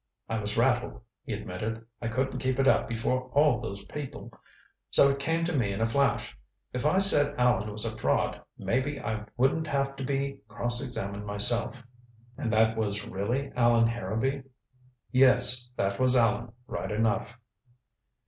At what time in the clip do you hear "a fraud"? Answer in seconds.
7.85-8.41